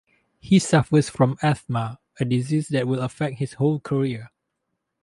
[0.39, 4.31] He suffers from asthma, a disease that will affect his whole career.